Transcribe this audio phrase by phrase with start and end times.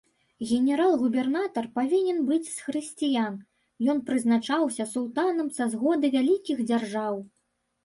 [0.51, 3.37] Генерал-губернатар павінен быць з хрысціян,
[3.95, 7.25] ён прызначаўся султанам са згоды вялікіх дзяржаў.